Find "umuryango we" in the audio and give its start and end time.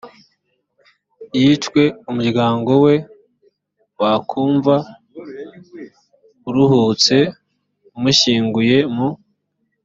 2.09-2.95